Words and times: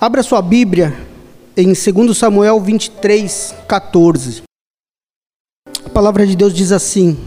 Abra 0.00 0.22
sua 0.22 0.40
Bíblia 0.40 0.96
em 1.54 1.74
2 1.74 2.16
Samuel 2.16 2.58
23, 2.58 3.54
14. 3.68 4.40
A 5.84 5.90
palavra 5.90 6.26
de 6.26 6.34
Deus 6.34 6.54
diz 6.54 6.72
assim: 6.72 7.18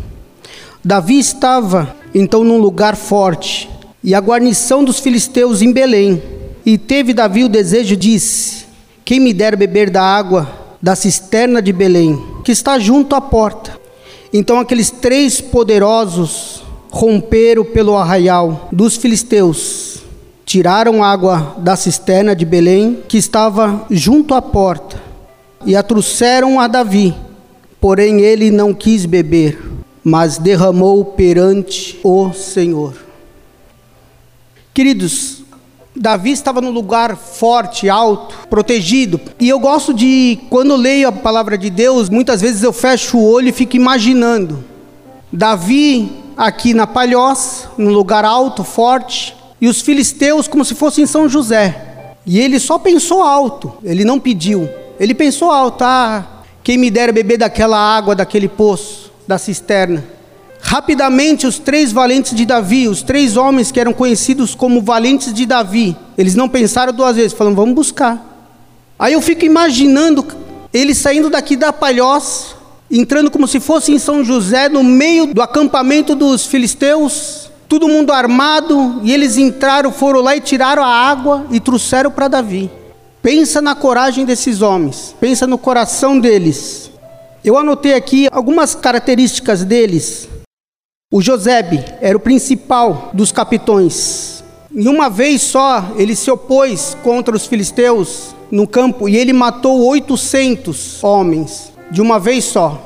Davi 0.84 1.20
estava 1.20 1.96
então 2.16 2.44
num 2.44 2.58
lugar 2.58 2.96
forte, 2.96 3.70
e 4.04 4.16
a 4.16 4.20
guarnição 4.20 4.84
dos 4.84 4.98
filisteus 5.00 5.62
em 5.62 5.72
Belém. 5.72 6.20
E 6.66 6.76
teve 6.76 7.14
Davi 7.14 7.44
o 7.44 7.48
desejo, 7.48 7.96
disse: 7.96 8.66
Quem 9.06 9.20
me 9.20 9.36
der 9.36 9.56
beber 9.56 9.92
da 9.92 10.02
água 10.02 10.52
da 10.82 10.96
cisterna 10.96 11.62
de 11.62 11.72
Belém, 11.72 12.20
que 12.44 12.52
está 12.52 12.80
junto 12.80 13.16
à 13.16 13.22
porta. 13.22 13.80
Então 14.34 14.60
aqueles 14.60 14.90
três 14.90 15.40
poderosos 15.40 16.64
romperam 16.90 17.64
pelo 17.64 17.96
arraial 17.96 18.68
dos 18.72 18.98
filisteus 18.98 19.93
Tiraram 20.46 21.04
água 21.04 21.56
da 21.58 21.76
cisterna 21.76 22.36
de 22.36 22.46
Belém, 22.46 23.04
que 23.08 23.18
estava 23.18 23.86
junto 23.90 24.34
à 24.34 24.42
porta, 24.42 25.02
e 25.66 25.76
a 25.76 25.82
trouxeram 25.82 26.60
a 26.60 26.68
Davi. 26.68 27.16
Porém 27.80 28.22
ele 28.22 28.52
não 28.52 28.74
quis 28.74 29.06
beber, 29.06 29.60
mas 30.04 30.38
derramou 30.38 31.04
perante 31.06 32.00
o 32.04 32.34
Senhor. 32.34 32.94
Queridos, 34.74 35.44
Davi 35.96 36.32
estava 36.32 36.60
num 36.60 36.72
lugar 36.72 37.16
forte, 37.16 37.88
alto, 37.88 38.48
protegido. 38.50 39.22
E 39.40 39.48
eu 39.48 39.60
gosto 39.60 39.94
de, 39.94 40.40
quando 40.50 40.76
leio 40.76 41.08
a 41.08 41.12
palavra 41.12 41.58
de 41.58 41.70
Deus, 41.70 42.10
muitas 42.10 42.42
vezes 42.42 42.64
eu 42.64 42.74
fecho 42.74 43.18
o 43.18 43.32
olho 43.32 43.50
e 43.50 43.52
fico 43.52 43.76
imaginando. 43.76 44.64
Davi 45.32 46.12
aqui 46.36 46.74
na 46.74 46.88
palhoça, 46.88 47.70
num 47.78 47.92
lugar 47.92 48.26
alto, 48.26 48.64
forte, 48.64 49.36
e 49.64 49.68
os 49.70 49.80
filisteus 49.80 50.46
como 50.46 50.66
se 50.66 50.76
fossem 50.76 51.06
São 51.06 51.30
José. 51.30 52.16
E 52.26 52.38
ele 52.38 52.60
só 52.60 52.78
pensou 52.78 53.24
alto, 53.24 53.72
ele 53.82 54.04
não 54.04 54.20
pediu. 54.20 54.68
Ele 55.00 55.14
pensou 55.14 55.50
alto, 55.50 55.86
ah, 55.86 56.44
quem 56.62 56.78
me 56.78 56.92
dera 56.92 57.14
beber 57.14 57.38
daquela 57.38 57.78
água 57.78 58.14
daquele 58.14 58.50
poço, 58.50 59.10
da 59.26 59.38
cisterna. 59.38 60.04
Rapidamente, 60.60 61.48
os 61.48 61.60
três 61.60 61.94
valentes 61.94 62.36
de 62.36 62.46
Davi, 62.46 62.90
os 62.90 63.02
três 63.02 63.38
homens 63.38 63.72
que 63.72 63.80
eram 63.80 63.94
conhecidos 63.94 64.54
como 64.54 64.82
valentes 64.82 65.34
de 65.34 65.46
Davi, 65.46 65.96
eles 66.18 66.36
não 66.36 66.50
pensaram 66.50 66.92
duas 66.92 67.16
vezes, 67.16 67.32
falaram, 67.32 67.56
vamos 67.56 67.74
buscar. 67.74 68.22
Aí 69.00 69.14
eu 69.14 69.22
fico 69.22 69.46
imaginando 69.46 70.28
eles 70.74 70.98
saindo 70.98 71.30
daqui 71.30 71.56
da 71.56 71.72
palhoça, 71.72 72.56
entrando 72.92 73.32
como 73.32 73.48
se 73.48 73.62
fosse 73.62 73.94
em 73.94 73.98
São 73.98 74.26
José, 74.26 74.68
no 74.68 74.84
meio 74.84 75.34
do 75.34 75.42
acampamento 75.42 76.16
dos 76.16 76.46
filisteus, 76.46 77.50
todo 77.74 77.88
mundo 77.88 78.14
armado, 78.14 79.00
e 79.02 79.12
eles 79.12 79.36
entraram, 79.36 79.92
foram 79.92 80.22
lá 80.22 80.36
e 80.36 80.40
tiraram 80.40 80.84
a 80.84 80.88
água 80.88 81.48
e 81.50 81.60
trouxeram 81.60 82.12
para 82.12 82.28
Davi. 82.28 82.70
Pensa 83.20 83.60
na 83.64 83.74
coragem 83.74 84.26
desses 84.26 84.62
homens, 84.62 85.16
pensa 85.20 85.48
no 85.48 85.58
coração 85.58 86.20
deles. 86.20 86.92
Eu 87.44 87.58
anotei 87.58 87.96
aqui 87.96 88.28
algumas 88.32 88.76
características 88.76 89.64
deles. 89.64 90.30
O 91.12 91.20
Josebe 91.20 91.84
era 92.00 92.16
o 92.16 92.20
principal 92.20 93.10
dos 93.12 93.32
capitões. 93.32 94.44
E 94.72 94.88
uma 94.88 95.10
vez 95.10 95.42
só 95.42 95.94
ele 95.96 96.16
se 96.16 96.30
opôs 96.30 96.96
contra 97.02 97.36
os 97.36 97.48
filisteus 97.48 98.36
no 98.52 98.68
campo 98.68 99.10
e 99.10 99.18
ele 99.18 99.34
matou 99.34 99.84
800 99.88 101.04
homens 101.04 101.74
de 101.90 102.04
uma 102.04 102.20
vez 102.20 102.46
só. 102.46 102.86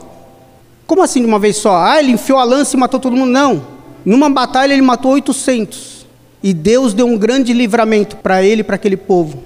Como 0.86 1.04
assim 1.04 1.20
de 1.20 1.28
uma 1.28 1.40
vez 1.40 1.58
só? 1.58 1.76
Ah, 1.76 2.00
ele 2.00 2.14
enfiou 2.14 2.40
a 2.40 2.46
lança 2.46 2.78
e 2.78 2.80
matou 2.80 3.02
todo 3.02 3.18
mundo? 3.18 3.32
Não. 3.34 3.77
Numa 4.08 4.30
batalha 4.30 4.72
ele 4.72 4.82
matou 4.82 5.12
800. 5.12 6.08
E 6.42 6.54
Deus 6.54 6.94
deu 6.94 7.06
um 7.06 7.18
grande 7.18 7.52
livramento 7.52 8.16
para 8.16 8.42
ele 8.42 8.64
para 8.64 8.78
aquele 8.78 8.96
povo. 8.96 9.44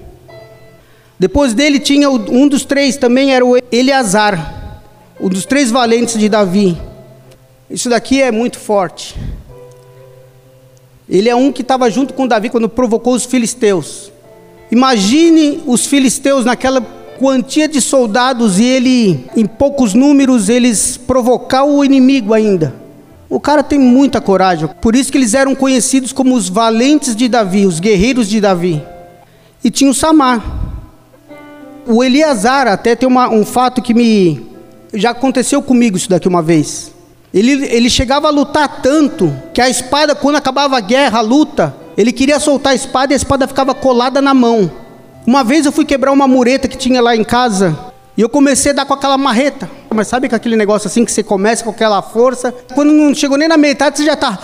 Depois 1.18 1.52
dele 1.52 1.80
tinha 1.80 2.08
um 2.08 2.46
dos 2.46 2.64
três 2.64 2.96
também 2.96 3.34
era 3.34 3.44
o 3.44 3.56
Eleazar, 3.72 4.80
um 5.20 5.28
dos 5.28 5.44
três 5.44 5.68
valentes 5.68 6.16
de 6.16 6.28
Davi. 6.28 6.78
Isso 7.68 7.90
daqui 7.90 8.22
é 8.22 8.30
muito 8.30 8.60
forte. 8.60 9.16
Ele 11.08 11.28
é 11.28 11.34
um 11.34 11.50
que 11.50 11.62
estava 11.62 11.90
junto 11.90 12.14
com 12.14 12.28
Davi 12.28 12.48
quando 12.48 12.68
provocou 12.68 13.14
os 13.14 13.24
filisteus. 13.24 14.12
Imagine 14.70 15.60
os 15.66 15.86
filisteus 15.86 16.44
naquela 16.44 16.80
quantia 17.18 17.66
de 17.66 17.80
soldados 17.80 18.60
e 18.60 18.64
ele, 18.64 19.24
em 19.36 19.44
poucos 19.44 19.92
números, 19.92 20.48
eles 20.48 20.96
provocar 20.96 21.64
o 21.64 21.84
inimigo 21.84 22.32
ainda. 22.32 22.81
O 23.32 23.40
cara 23.40 23.62
tem 23.62 23.78
muita 23.78 24.20
coragem. 24.20 24.68
Por 24.78 24.94
isso 24.94 25.10
que 25.10 25.16
eles 25.16 25.32
eram 25.32 25.54
conhecidos 25.54 26.12
como 26.12 26.34
os 26.34 26.50
valentes 26.50 27.16
de 27.16 27.28
Davi, 27.28 27.64
os 27.64 27.80
guerreiros 27.80 28.28
de 28.28 28.38
Davi. 28.38 28.82
E 29.64 29.70
tinha 29.70 29.90
o 29.90 29.94
Samar. 29.94 30.44
O 31.86 32.04
Eliasar 32.04 32.68
até 32.68 32.94
tem 32.94 33.08
uma, 33.08 33.30
um 33.30 33.42
fato 33.42 33.80
que 33.80 33.94
me 33.94 34.46
já 34.92 35.12
aconteceu 35.12 35.62
comigo 35.62 35.96
isso 35.96 36.10
daqui 36.10 36.28
uma 36.28 36.42
vez. 36.42 36.92
Ele, 37.32 37.52
ele 37.74 37.88
chegava 37.88 38.28
a 38.28 38.30
lutar 38.30 38.82
tanto 38.82 39.34
que 39.54 39.62
a 39.62 39.70
espada, 39.70 40.14
quando 40.14 40.36
acabava 40.36 40.76
a 40.76 40.80
guerra, 40.80 41.20
a 41.20 41.22
luta, 41.22 41.74
ele 41.96 42.12
queria 42.12 42.38
soltar 42.38 42.74
a 42.74 42.76
espada 42.76 43.14
e 43.14 43.14
a 43.14 43.16
espada 43.16 43.48
ficava 43.48 43.74
colada 43.74 44.20
na 44.20 44.34
mão. 44.34 44.70
Uma 45.26 45.42
vez 45.42 45.64
eu 45.64 45.72
fui 45.72 45.86
quebrar 45.86 46.12
uma 46.12 46.28
mureta 46.28 46.68
que 46.68 46.76
tinha 46.76 47.00
lá 47.00 47.16
em 47.16 47.24
casa 47.24 47.91
e 48.16 48.20
eu 48.20 48.28
comecei 48.28 48.72
a 48.72 48.74
dar 48.74 48.84
com 48.84 48.92
aquela 48.92 49.16
marreta. 49.16 49.70
Mas 49.90 50.08
sabe 50.08 50.28
com 50.28 50.36
aquele 50.36 50.56
negócio 50.56 50.86
assim 50.86 51.04
que 51.04 51.10
você 51.10 51.22
começa 51.22 51.64
com 51.64 51.70
aquela 51.70 52.02
força? 52.02 52.52
Quando 52.74 52.92
não 52.92 53.14
chegou 53.14 53.38
nem 53.38 53.48
na 53.48 53.56
metade, 53.56 53.98
você 53.98 54.04
já 54.04 54.12
está. 54.12 54.38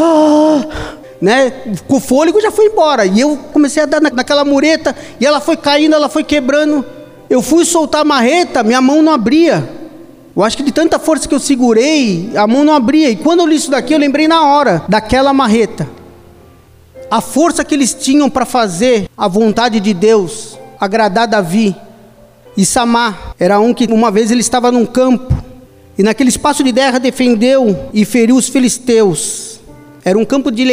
né? 1.21 1.51
Com 1.87 1.97
o 1.97 2.01
fôlego 2.01 2.41
já 2.41 2.51
foi 2.51 2.67
embora. 2.67 3.05
E 3.05 3.21
eu 3.21 3.37
comecei 3.53 3.83
a 3.83 3.87
dar 3.87 4.01
naquela 4.01 4.45
mureta. 4.45 4.97
E 5.21 5.27
ela 5.27 5.41
foi 5.41 5.57
caindo, 5.57 5.95
ela 5.95 6.09
foi 6.09 6.25
quebrando. 6.25 6.85
Eu 7.29 7.43
fui 7.43 7.67
soltar 7.67 8.01
a 8.01 8.05
marreta, 8.05 8.63
minha 8.63 8.81
mão 8.81 9.03
não 9.03 9.13
abria. 9.13 9.69
Eu 10.35 10.43
acho 10.43 10.57
que 10.57 10.63
de 10.63 10.73
tanta 10.73 10.99
força 10.99 11.29
que 11.29 11.35
eu 11.35 11.41
segurei, 11.41 12.31
a 12.37 12.47
mão 12.47 12.65
não 12.65 12.73
abria. 12.73 13.11
E 13.11 13.17
quando 13.17 13.41
eu 13.41 13.47
li 13.47 13.57
isso 13.57 13.71
daqui, 13.71 13.93
eu 13.93 13.99
lembrei 13.99 14.27
na 14.27 14.47
hora 14.47 14.83
daquela 14.89 15.35
marreta. 15.35 15.87
A 17.11 17.21
força 17.21 17.65
que 17.65 17.75
eles 17.75 17.93
tinham 17.93 18.31
para 18.31 18.47
fazer 18.47 19.11
a 19.17 19.29
vontade 19.29 19.79
de 19.79 19.93
Deus, 19.93 20.59
agradar 20.81 21.27
Davi 21.27 21.77
e 22.59 22.67
Samar 22.67 23.37
era 23.39 23.61
um 23.61 23.73
que 23.73 23.87
uma 23.87 24.11
vez 24.11 24.33
ele 24.33 24.41
estava 24.41 24.73
num 24.73 24.85
campo 24.85 25.33
e 25.97 26.03
naquele 26.03 26.29
espaço 26.29 26.65
de 26.65 26.73
terra 26.73 26.99
defendeu 26.99 27.89
e 27.95 28.05
feriu 28.05 28.35
os 28.35 28.49
filisteus. 28.49 29.61
Era 30.05 30.19
um 30.19 30.25
campo 30.25 30.51
de, 30.51 30.65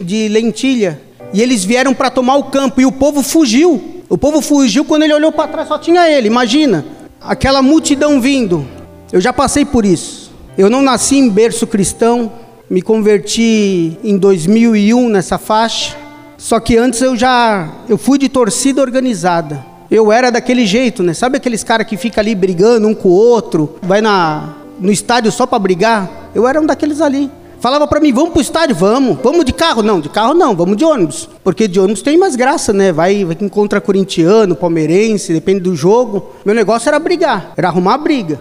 de 0.00 0.28
lentilha 0.28 1.00
e 1.34 1.42
eles 1.42 1.64
vieram 1.64 1.92
para 1.94 2.10
tomar 2.10 2.36
o 2.36 2.44
campo 2.44 2.80
e 2.80 2.86
o 2.86 2.92
povo 2.92 3.24
fugiu. 3.24 4.02
O 4.08 4.16
povo 4.16 4.40
fugiu 4.40 4.84
quando 4.84 5.02
ele 5.02 5.14
olhou 5.14 5.32
para 5.32 5.48
trás 5.48 5.66
só 5.66 5.78
tinha 5.78 6.08
ele. 6.08 6.28
Imagina 6.28 6.84
aquela 7.20 7.60
multidão 7.60 8.20
vindo. 8.20 8.64
Eu 9.12 9.20
já 9.20 9.32
passei 9.32 9.64
por 9.64 9.84
isso. 9.84 10.30
Eu 10.56 10.70
não 10.70 10.80
nasci 10.80 11.16
em 11.16 11.28
berço 11.28 11.66
cristão, 11.66 12.30
me 12.70 12.80
converti 12.80 13.98
em 14.04 14.16
2001 14.16 15.08
nessa 15.08 15.38
faixa. 15.38 15.96
Só 16.38 16.60
que 16.60 16.76
antes 16.76 17.00
eu 17.00 17.16
já 17.16 17.68
eu 17.88 17.98
fui 17.98 18.16
de 18.16 18.28
torcida 18.28 18.80
organizada 18.80 19.71
eu 19.92 20.10
era 20.10 20.30
daquele 20.30 20.64
jeito, 20.64 21.02
né? 21.02 21.12
Sabe 21.12 21.36
aqueles 21.36 21.62
caras 21.62 21.86
que 21.86 21.98
fica 21.98 22.18
ali 22.18 22.34
brigando 22.34 22.88
um 22.88 22.94
com 22.94 23.10
o 23.10 23.12
outro, 23.12 23.76
vai 23.82 24.00
na, 24.00 24.54
no 24.80 24.90
estádio 24.90 25.30
só 25.30 25.46
para 25.46 25.58
brigar? 25.58 26.30
Eu 26.34 26.48
era 26.48 26.58
um 26.58 26.64
daqueles 26.64 27.02
ali. 27.02 27.30
Falava 27.60 27.86
para 27.86 28.00
mim, 28.00 28.10
vamos 28.10 28.30
pro 28.30 28.40
estádio, 28.40 28.74
vamos. 28.74 29.18
Vamos 29.22 29.44
de 29.44 29.52
carro? 29.52 29.82
Não, 29.82 30.00
de 30.00 30.08
carro 30.08 30.32
não, 30.32 30.56
vamos 30.56 30.78
de 30.78 30.84
ônibus. 30.84 31.28
Porque 31.44 31.68
de 31.68 31.78
ônibus 31.78 32.00
tem 32.00 32.16
mais 32.16 32.34
graça, 32.34 32.72
né? 32.72 32.90
Vai, 32.90 33.22
vai 33.22 33.34
que 33.34 33.44
encontra 33.44 33.82
corintiano, 33.82 34.56
palmeirense, 34.56 35.30
depende 35.30 35.60
do 35.60 35.76
jogo. 35.76 36.30
Meu 36.42 36.54
negócio 36.54 36.88
era 36.88 36.98
brigar, 36.98 37.52
era 37.54 37.68
arrumar 37.68 37.98
briga. 37.98 38.40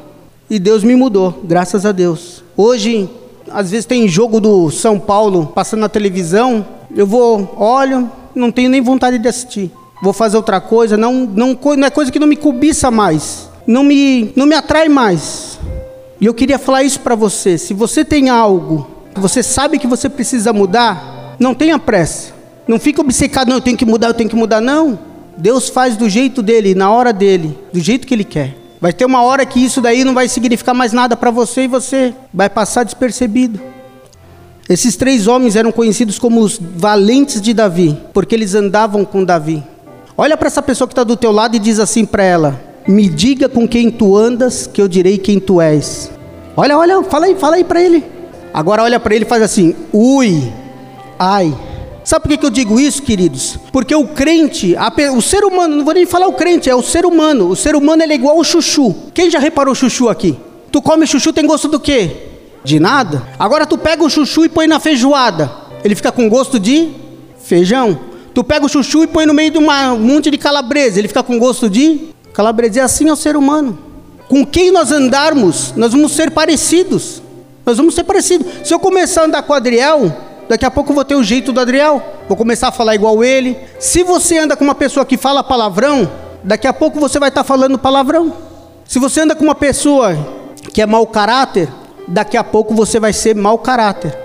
E 0.50 0.58
Deus 0.58 0.86
me 0.86 0.96
mudou, 0.96 1.42
graças 1.44 1.86
a 1.86 1.92
Deus. 1.92 2.42
Hoje, 2.56 3.10
às 3.52 3.72
vezes 3.72 3.86
tem 3.86 4.08
jogo 4.08 4.40
do 4.40 4.72
São 4.72 4.98
Paulo 4.98 5.52
passando 5.54 5.82
na 5.82 5.90
televisão, 5.90 6.66
eu 6.96 7.06
vou, 7.06 7.56
olho, 7.58 8.10
não 8.34 8.54
tenho 8.54 8.70
nem 8.70 8.82
vontade 8.82 9.20
de 9.20 9.28
assistir 9.28 9.70
vou 10.02 10.14
fazer 10.14 10.38
outra 10.38 10.60
coisa, 10.60 10.98
não, 10.98 11.26
não, 11.26 11.58
não 11.78 11.88
é 11.88 11.90
coisa 11.90 12.12
que 12.12 12.20
não 12.20 12.28
me 12.28 12.36
cobiça 12.36 12.90
mais, 12.90 13.50
não 13.68 13.84
me, 13.84 14.34
não 14.36 14.46
me 14.46 14.56
atrai 14.56 14.90
mais. 14.90 15.60
E 16.20 16.26
eu 16.26 16.34
queria 16.34 16.58
falar 16.58 16.84
isso 16.84 17.00
para 17.00 17.16
você: 17.16 17.58
se 17.58 17.74
você 17.74 18.04
tem 18.04 18.30
algo, 18.30 18.88
você 19.16 19.44
sabe 19.44 19.78
que 19.78 19.88
você 19.88 20.10
precisa 20.10 20.52
mudar, 20.52 21.36
não 21.40 21.54
tenha 21.54 21.78
pressa, 21.78 22.34
não 22.68 22.80
fique 22.80 23.00
obcecado, 23.00 23.50
não, 23.50 23.58
eu 23.58 23.62
tenho 23.62 23.78
que 23.78 23.86
mudar, 23.86 24.08
eu 24.08 24.14
tenho 24.14 24.30
que 24.30 24.36
mudar, 24.36 24.62
não. 24.62 25.00
Deus 25.38 25.70
faz 25.70 25.96
do 25.96 26.10
jeito 26.10 26.42
dele, 26.42 26.76
na 26.76 26.92
hora 26.92 27.14
dele, 27.14 27.58
do 27.72 27.80
jeito 27.80 28.06
que 28.06 28.14
ele 28.14 28.24
quer. 28.24 28.56
Vai 28.80 28.92
ter 28.92 29.06
uma 29.06 29.22
hora 29.22 29.46
que 29.46 29.64
isso 29.64 29.80
daí 29.80 30.04
não 30.04 30.14
vai 30.14 30.28
significar 30.28 30.74
mais 30.74 30.92
nada 30.92 31.16
para 31.16 31.32
você 31.32 31.64
e 31.64 31.68
você 31.68 32.14
vai 32.34 32.50
passar 32.50 32.84
despercebido. 32.84 33.60
Esses 34.68 34.96
três 34.96 35.28
homens 35.28 35.56
eram 35.56 35.72
conhecidos 35.72 36.18
como 36.18 36.42
os 36.42 36.60
valentes 36.60 37.42
de 37.42 37.54
Davi, 37.54 37.98
porque 38.14 38.34
eles 38.34 38.56
andavam 38.56 39.04
com 39.04 39.24
Davi. 39.24 39.64
Olha 40.18 40.38
para 40.38 40.48
essa 40.48 40.62
pessoa 40.62 40.88
que 40.88 40.92
está 40.92 41.04
do 41.04 41.16
teu 41.16 41.32
lado 41.32 41.56
e 41.56 41.60
diz 41.60 41.80
assim 41.80 42.06
para 42.06 42.24
ela: 42.24 42.62
Me 42.88 43.08
diga 43.08 43.48
com 43.48 43.68
quem 43.68 43.90
tu 43.90 44.18
andas, 44.18 44.68
que 44.68 44.82
eu 44.82 44.88
direi 44.88 45.18
quem 45.18 45.40
tu 45.40 45.62
és. 45.62 46.12
Olha, 46.56 46.78
olha, 46.78 47.02
fala 47.04 47.26
aí, 47.28 47.36
fala 47.36 47.56
aí 47.56 47.64
para 47.64 47.82
ele. 47.82 48.04
Agora 48.54 48.84
olha 48.84 49.00
para 49.00 49.16
ele 49.16 49.26
e 49.26 49.28
faz 49.28 49.42
assim: 49.42 49.76
Ui, 49.92 50.52
ai. 51.18 51.56
Sabe 52.04 52.28
por 52.28 52.38
que, 52.38 52.46
eu 52.46 52.50
digo 52.50 52.80
isso, 52.80 53.04
queridos? 53.04 53.60
Porque 53.72 53.94
o 53.94 54.08
crente, 54.08 54.76
a, 54.76 54.92
o 55.14 55.22
ser 55.22 55.44
humano, 55.44 55.76
não 55.76 55.86
vou 55.86 55.94
nem 55.94 56.06
falar 56.06 56.28
o 56.28 56.34
crente, 56.34 56.68
é 56.70 56.76
o 56.76 56.82
ser 56.82 57.06
humano. 57.06 57.48
O 57.48 57.56
ser 57.56 57.76
humano 57.76 58.02
é 58.02 58.14
igual 58.14 58.38
o 58.40 58.44
chuchu. 58.44 58.96
Quem 59.14 59.30
já 59.30 59.38
reparou 59.38 59.76
chuchu 59.76 60.10
aqui? 60.10 60.38
Tu 60.72 60.82
come 60.82 61.06
chuchu, 61.06 61.32
tem 61.32 61.46
gosto 61.46 61.68
do 61.68 61.80
quê? 61.80 62.12
De 62.64 62.80
nada. 62.80 63.22
Agora 63.38 63.68
tu 63.68 63.78
pega 63.78 64.04
o 64.04 64.10
chuchu 64.10 64.46
e 64.46 64.50
põe 64.50 64.66
na 64.66 64.80
feijoada. 64.80 65.52
Ele 65.84 65.96
fica 65.96 66.12
com 66.12 66.28
gosto 66.28 66.60
de 66.60 66.90
feijão. 67.38 68.11
Tu 68.34 68.44
pega 68.44 68.66
o 68.66 68.70
chuchu 68.70 69.04
e 69.04 69.08
põe 69.08 69.26
no 69.26 69.34
meio 69.34 69.52
de 69.52 69.58
uma, 69.58 69.94
um 69.94 70.00
monte 70.00 70.32
de 70.32 70.38
calabresa. 70.38 71.00
Ele 71.00 71.08
fica 71.08 71.24
com 71.24 71.38
gosto 71.38 71.70
de 71.70 72.10
calabresa. 72.34 72.80
É 72.80 72.84
assim 72.84 73.10
é 73.10 73.14
o 73.14 73.16
ser 73.16 73.36
humano. 73.36 73.78
Com 74.30 74.46
quem 74.46 74.72
nós 74.72 74.92
andarmos, 74.92 75.74
nós 75.76 75.92
vamos 75.92 76.14
ser 76.14 76.32
parecidos. 76.32 77.22
Nós 77.66 77.78
vamos 77.78 77.94
ser 77.94 78.04
parecidos. 78.04 78.48
Se 78.64 78.74
eu 78.74 78.80
começar 78.80 79.22
a 79.22 79.26
andar 79.26 79.42
com 79.44 79.52
o 79.52 79.56
Adriel, 79.56 80.16
daqui 80.48 80.66
a 80.66 80.72
pouco 80.72 80.92
eu 80.92 80.96
vou 80.96 81.04
ter 81.04 81.16
o 81.16 81.24
jeito 81.24 81.52
do 81.52 81.60
Adriel. 81.60 82.02
Vou 82.28 82.38
começar 82.38 82.70
a 82.70 82.72
falar 82.72 82.96
igual 82.96 83.24
ele. 83.24 83.58
Se 83.80 84.04
você 84.04 84.38
anda 84.38 84.56
com 84.56 84.64
uma 84.64 84.76
pessoa 84.76 85.06
que 85.06 85.18
fala 85.18 85.44
palavrão, 85.44 86.10
daqui 86.44 86.68
a 86.68 86.74
pouco 86.74 87.00
você 87.00 87.20
vai 87.20 87.30
estar 87.30 87.44
falando 87.44 87.78
palavrão. 87.78 88.34
Se 88.86 89.00
você 89.00 89.22
anda 89.22 89.36
com 89.36 89.44
uma 89.44 89.56
pessoa 89.56 90.18
que 90.74 90.82
é 90.82 90.86
mau 90.86 91.06
caráter, 91.06 91.68
daqui 92.08 92.38
a 92.38 92.44
pouco 92.44 92.74
você 92.74 93.00
vai 93.00 93.12
ser 93.12 93.36
mau 93.36 93.58
caráter. 93.58 94.18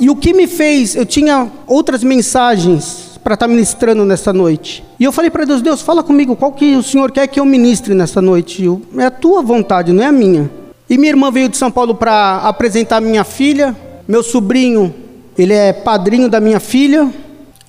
E 0.00 0.08
o 0.08 0.16
que 0.16 0.32
me 0.32 0.46
fez, 0.46 0.96
eu 0.96 1.04
tinha 1.04 1.52
outras 1.66 2.02
mensagens 2.02 3.20
para 3.22 3.34
estar 3.34 3.46
ministrando 3.46 4.02
nesta 4.06 4.32
noite. 4.32 4.82
E 4.98 5.04
eu 5.04 5.12
falei 5.12 5.30
para 5.30 5.44
Deus, 5.44 5.60
Deus, 5.60 5.82
fala 5.82 6.02
comigo, 6.02 6.34
qual 6.34 6.52
que 6.52 6.74
o 6.74 6.82
Senhor 6.82 7.12
quer 7.12 7.26
que 7.26 7.38
eu 7.38 7.44
ministre 7.44 7.92
nesta 7.92 8.22
noite? 8.22 8.64
Eu, 8.64 8.80
é 8.96 9.04
a 9.04 9.10
tua 9.10 9.42
vontade, 9.42 9.92
não 9.92 10.02
é 10.02 10.06
a 10.06 10.12
minha. 10.12 10.50
E 10.88 10.96
minha 10.96 11.10
irmã 11.10 11.30
veio 11.30 11.50
de 11.50 11.58
São 11.58 11.70
Paulo 11.70 11.94
para 11.94 12.38
apresentar 12.38 12.98
minha 13.02 13.24
filha, 13.24 13.76
meu 14.08 14.22
sobrinho, 14.22 14.94
ele 15.36 15.52
é 15.52 15.70
padrinho 15.72 16.30
da 16.30 16.40
minha 16.40 16.58
filha, 16.58 17.12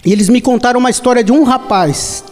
e 0.06 0.14
eles 0.14 0.30
me 0.30 0.40
contaram 0.40 0.80
uma 0.80 0.90
história 0.90 1.24
de 1.24 1.34
um 1.34 1.44
rapaz, 1.44 2.24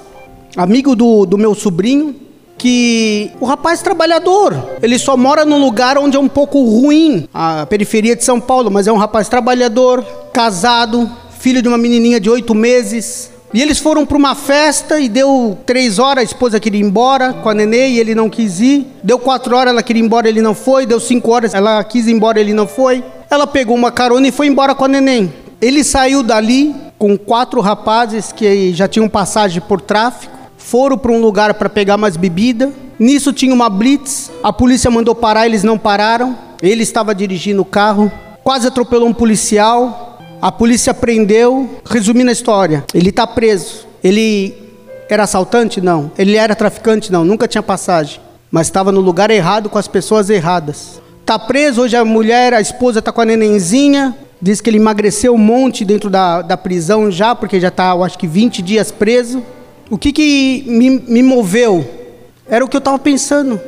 amigo 0.55 0.95
do, 0.95 1.25
do 1.25 1.37
meu 1.37 1.53
sobrinho, 1.53 2.15
que 2.59 3.31
o 3.39 3.45
rapaz 3.45 3.81
trabalhador, 3.81 4.53
ele 4.83 5.00
só 5.00 5.15
mora 5.15 5.45
num 5.45 5.59
lugar 5.59 5.97
onde 5.97 6.17
é 6.17 6.19
um 6.19 6.27
pouco 6.27 6.61
ruim, 6.61 7.27
a 7.33 7.65
periferia 7.65 8.15
de 8.15 8.23
São 8.23 8.39
Paulo, 8.39 8.69
mas 8.69 8.85
é 8.85 8.91
um 8.91 8.97
rapaz 8.97 9.29
trabalhador, 9.29 10.03
casado, 10.33 11.09
filho 11.39 11.61
de 11.61 11.67
uma 11.69 11.77
menininha 11.77 12.19
de 12.19 12.29
oito 12.29 12.53
meses. 12.53 13.31
E 13.51 13.61
eles 13.61 13.79
foram 13.79 14.06
para 14.06 14.17
uma 14.17 14.35
festa 14.35 15.00
e 15.00 15.09
deu 15.09 15.57
três 15.65 15.97
horas, 15.97 16.21
a 16.21 16.25
esposa 16.25 16.59
queria 16.59 16.81
ir 16.81 16.83
embora 16.83 17.33
com 17.33 17.50
a 17.50 17.53
nenê 17.53 17.89
e 17.89 18.00
ele 18.00 18.13
não 18.13 18.29
quis 18.29 18.59
ir. 18.59 18.85
Deu 19.01 19.17
quatro 19.17 19.56
horas, 19.56 19.71
ela 19.71 19.81
queria 19.81 20.03
ir 20.03 20.06
embora, 20.06 20.29
ele 20.29 20.41
não 20.41 20.53
foi. 20.53 20.85
Deu 20.85 21.00
cinco 21.00 21.31
horas, 21.31 21.56
ela 21.56 21.83
quis 21.83 22.06
ir 22.06 22.11
embora, 22.11 22.39
ele 22.39 22.53
não 22.53 22.67
foi. 22.67 23.03
Ela 23.27 23.47
pegou 23.47 23.75
uma 23.75 23.91
carona 23.91 24.27
e 24.27 24.31
foi 24.31 24.45
embora 24.45 24.75
com 24.75 24.85
a 24.85 24.88
neném. 24.88 25.33
Ele 25.59 25.83
saiu 25.83 26.21
dali 26.21 26.75
com 27.00 27.17
quatro 27.17 27.59
rapazes 27.59 28.31
que 28.31 28.71
já 28.73 28.88
tinham 28.88 29.09
passagem 29.09 29.61
por 29.61 29.81
tráfico 29.81 30.38
foram 30.69 31.00
para 31.00 31.12
um 31.12 31.19
lugar 31.19 31.56
para 31.56 31.68
pegar 31.68 31.98
mais 31.98 32.16
bebida. 32.16 32.71
Nisso 33.00 33.33
tinha 33.33 33.54
uma 33.54 33.69
blitz, 33.69 34.30
a 34.44 34.54
polícia 34.54 34.92
mandou 34.92 35.16
parar, 35.16 35.48
eles 35.48 35.63
não 35.63 35.80
pararam. 35.80 36.38
Ele 36.62 36.83
estava 36.83 37.16
dirigindo 37.16 37.62
o 37.63 37.66
carro, 37.66 38.12
quase 38.44 38.68
atropelou 38.68 39.07
um 39.07 39.13
policial. 39.13 40.19
A 40.39 40.51
polícia 40.51 40.94
prendeu. 40.94 41.81
Resumindo 41.89 42.30
a 42.30 42.33
história, 42.33 42.86
ele 42.94 43.10
está 43.10 43.25
preso. 43.25 43.88
Ele 44.04 44.56
era 45.10 45.24
assaltante? 45.24 45.81
Não. 45.81 46.12
Ele 46.18 46.36
era 46.36 46.56
traficante? 46.56 47.12
Não. 47.12 47.25
Nunca 47.25 47.48
tinha 47.48 47.63
passagem. 47.63 48.21
Mas 48.51 48.68
estava 48.68 48.92
no 48.92 49.01
lugar 49.01 49.31
errado 49.31 49.69
com 49.69 49.77
as 49.77 49.88
pessoas 49.88 50.30
erradas. 50.30 51.01
Está 51.21 51.39
preso, 51.39 51.81
hoje 51.81 51.95
a 51.95 52.06
mulher, 52.06 52.54
a 52.54 52.62
esposa 52.62 53.00
está 53.00 53.12
com 53.12 53.21
a 53.21 53.25
nenenzinha. 53.25 54.16
Diz 54.42 54.62
que 54.62 54.69
ele 54.69 54.77
emagreceu 54.77 55.33
um 55.33 55.38
monte 55.38 55.83
dentro 55.83 56.10
da, 56.10 56.42
da 56.42 56.56
prisão 56.56 57.10
já, 57.10 57.36
porque 57.36 57.60
já 57.60 57.68
está, 57.69 57.94
acho 57.94 58.18
que 58.18 58.27
20 58.27 58.62
dias 58.62 58.92
preso. 58.92 59.44
O 59.89 59.97
que, 59.97 60.12
que 60.12 60.63
me, 60.68 60.89
me 60.89 61.24
moveu? 61.24 61.83
Era 62.47 62.63
o 62.63 62.68
que 62.68 62.77
eu 62.77 62.80
estava 62.80 63.00
pensando. 63.00 63.59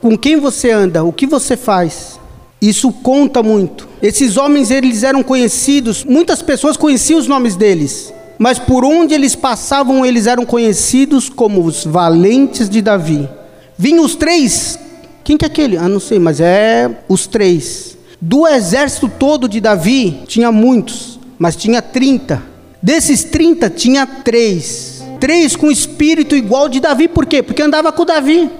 Com 0.00 0.16
quem 0.16 0.36
você 0.36 0.70
anda? 0.70 1.04
O 1.04 1.12
que 1.12 1.26
você 1.26 1.54
faz? 1.54 2.18
Isso 2.62 2.90
conta 2.90 3.42
muito. 3.42 3.86
Esses 4.00 4.38
homens, 4.38 4.70
eles 4.70 5.02
eram 5.02 5.22
conhecidos, 5.22 6.02
muitas 6.02 6.40
pessoas 6.40 6.78
conheciam 6.78 7.18
os 7.18 7.28
nomes 7.28 7.56
deles, 7.56 8.12
mas 8.38 8.58
por 8.58 8.86
onde 8.86 9.12
eles 9.12 9.34
passavam, 9.34 10.04
eles 10.04 10.26
eram 10.26 10.46
conhecidos 10.46 11.28
como 11.28 11.62
os 11.62 11.84
valentes 11.84 12.70
de 12.70 12.80
Davi. 12.80 13.28
Vinham 13.76 14.02
os 14.02 14.14
três. 14.14 14.78
Quem 15.22 15.36
que 15.36 15.44
é 15.44 15.48
aquele? 15.48 15.76
Ah, 15.76 15.88
não 15.88 16.00
sei, 16.00 16.18
mas 16.18 16.40
é 16.40 16.90
os 17.06 17.26
três. 17.26 17.98
Do 18.18 18.46
exército 18.46 19.10
todo 19.10 19.46
de 19.46 19.60
Davi, 19.60 20.22
tinha 20.26 20.50
muitos, 20.50 21.20
mas 21.38 21.54
tinha 21.54 21.82
30. 21.82 22.42
Desses 22.82 23.24
30, 23.24 23.68
tinha 23.68 24.06
três 24.06 25.03
três 25.18 25.56
com 25.56 25.70
espírito 25.70 26.36
igual 26.36 26.68
de 26.68 26.80
Davi, 26.80 27.08
por 27.08 27.26
quê? 27.26 27.42
Porque 27.42 27.62
andava 27.62 27.90
com 27.92 28.04
Davi. 28.04 28.50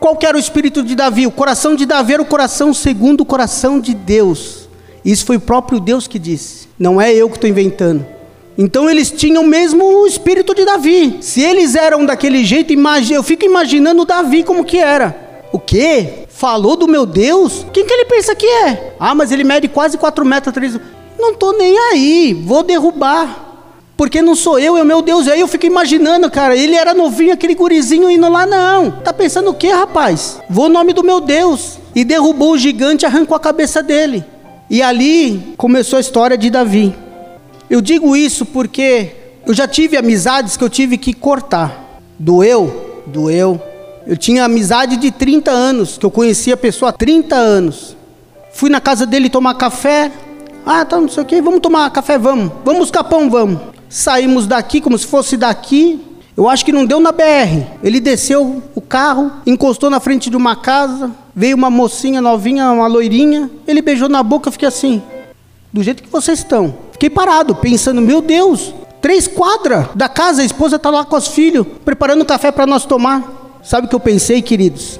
Qual 0.00 0.16
que 0.16 0.26
era 0.26 0.36
o 0.36 0.40
espírito 0.40 0.82
de 0.82 0.94
Davi? 0.94 1.26
O 1.26 1.30
coração 1.30 1.74
de 1.74 1.84
Davi 1.84 2.14
era 2.14 2.22
o 2.22 2.26
coração 2.26 2.72
segundo 2.72 3.22
o 3.22 3.24
coração 3.24 3.80
de 3.80 3.94
Deus. 3.94 4.68
Isso 5.04 5.24
foi 5.24 5.36
o 5.36 5.40
próprio 5.40 5.80
Deus 5.80 6.06
que 6.06 6.18
disse, 6.18 6.68
não 6.78 7.00
é 7.00 7.12
eu 7.12 7.28
que 7.28 7.36
estou 7.36 7.48
inventando. 7.48 8.06
Então 8.56 8.90
eles 8.90 9.10
tinham 9.10 9.44
mesmo 9.44 9.84
o 9.84 10.06
espírito 10.06 10.54
de 10.54 10.64
Davi. 10.64 11.18
Se 11.20 11.40
eles 11.40 11.74
eram 11.74 12.04
daquele 12.04 12.44
jeito, 12.44 12.72
eu 13.12 13.22
fico 13.22 13.44
imaginando 13.44 14.04
Davi 14.04 14.42
como 14.42 14.64
que 14.64 14.78
era. 14.78 15.44
O 15.52 15.58
quê? 15.58 16.26
Falou 16.28 16.76
do 16.76 16.86
meu 16.86 17.06
Deus? 17.06 17.64
Quem 17.72 17.86
que 17.86 17.92
ele 17.92 18.04
pensa 18.04 18.34
que 18.34 18.46
é? 18.46 18.94
Ah, 18.98 19.14
mas 19.14 19.32
ele 19.32 19.44
mede 19.44 19.68
quase 19.68 19.96
4 19.96 20.24
metros, 20.24 20.52
3... 20.52 20.78
Não 21.18 21.32
estou 21.32 21.56
nem 21.56 21.76
aí, 21.76 22.34
vou 22.34 22.62
derrubar 22.62 23.47
porque 23.98 24.22
não 24.22 24.36
sou 24.36 24.60
eu, 24.60 24.76
é 24.76 24.84
meu 24.84 25.02
Deus. 25.02 25.26
E 25.26 25.32
aí 25.32 25.40
eu 25.40 25.48
fico 25.48 25.66
imaginando, 25.66 26.30
cara, 26.30 26.56
ele 26.56 26.76
era 26.76 26.94
novinho, 26.94 27.32
aquele 27.32 27.56
gurizinho 27.56 28.08
indo 28.08 28.28
lá, 28.30 28.46
não. 28.46 28.92
Tá 28.92 29.12
pensando 29.12 29.50
o 29.50 29.54
que, 29.54 29.66
rapaz? 29.72 30.40
Vou 30.48 30.68
no 30.68 30.74
nome 30.74 30.92
do 30.92 31.02
meu 31.02 31.20
Deus. 31.20 31.80
E 31.96 32.04
derrubou 32.04 32.52
o 32.52 32.58
gigante, 32.58 33.04
arrancou 33.04 33.36
a 33.36 33.40
cabeça 33.40 33.82
dele. 33.82 34.24
E 34.70 34.80
ali 34.80 35.52
começou 35.56 35.96
a 35.96 36.00
história 36.00 36.38
de 36.38 36.48
Davi. 36.48 36.94
Eu 37.68 37.80
digo 37.80 38.14
isso 38.14 38.46
porque 38.46 39.16
eu 39.44 39.52
já 39.52 39.66
tive 39.66 39.96
amizades 39.96 40.56
que 40.56 40.62
eu 40.62 40.70
tive 40.70 40.96
que 40.96 41.12
cortar. 41.12 42.00
Doeu? 42.16 43.02
Doeu. 43.04 43.60
Eu 44.06 44.16
tinha 44.16 44.44
amizade 44.44 44.96
de 44.96 45.10
30 45.10 45.50
anos, 45.50 45.98
que 45.98 46.06
eu 46.06 46.10
conhecia 46.10 46.54
a 46.54 46.56
pessoa 46.56 46.90
há 46.90 46.92
30 46.92 47.34
anos. 47.34 47.96
Fui 48.52 48.70
na 48.70 48.80
casa 48.80 49.04
dele 49.04 49.28
tomar 49.28 49.54
café. 49.54 50.12
Ah, 50.64 50.84
tá, 50.84 51.00
não 51.00 51.08
sei 51.08 51.24
o 51.24 51.26
que, 51.26 51.42
vamos 51.42 51.58
tomar 51.58 51.90
café, 51.90 52.16
vamos. 52.16 52.52
Vamos 52.64 52.82
buscar 52.82 53.02
pão, 53.02 53.28
vamos. 53.28 53.76
Saímos 53.88 54.46
daqui 54.46 54.80
como 54.80 54.98
se 54.98 55.06
fosse 55.06 55.36
daqui. 55.36 56.00
Eu 56.36 56.48
acho 56.48 56.64
que 56.64 56.72
não 56.72 56.86
deu 56.86 57.00
na 57.00 57.10
BR. 57.10 57.66
Ele 57.82 57.98
desceu 57.98 58.62
o 58.74 58.80
carro, 58.80 59.32
encostou 59.44 59.90
na 59.90 59.98
frente 59.98 60.30
de 60.30 60.36
uma 60.36 60.54
casa, 60.54 61.10
veio 61.34 61.56
uma 61.56 61.70
mocinha 61.70 62.20
novinha, 62.20 62.70
uma 62.70 62.86
loirinha. 62.86 63.50
Ele 63.66 63.82
beijou 63.82 64.08
na 64.08 64.22
boca, 64.22 64.48
eu 64.48 64.52
fiquei 64.52 64.68
assim, 64.68 65.02
do 65.72 65.82
jeito 65.82 66.02
que 66.02 66.08
vocês 66.08 66.38
estão. 66.38 66.76
Fiquei 66.92 67.10
parado, 67.10 67.54
pensando, 67.54 68.00
meu 68.00 68.20
Deus, 68.20 68.72
três 69.00 69.26
quadras 69.26 69.88
da 69.94 70.08
casa, 70.08 70.42
a 70.42 70.44
esposa 70.44 70.76
está 70.76 70.90
lá 70.90 71.04
com 71.04 71.16
os 71.16 71.28
filhos, 71.28 71.66
preparando 71.84 72.24
café 72.24 72.52
para 72.52 72.66
nós 72.66 72.84
tomar. 72.84 73.58
Sabe 73.62 73.86
o 73.86 73.90
que 73.90 73.94
eu 73.96 74.00
pensei, 74.00 74.40
queridos? 74.40 74.98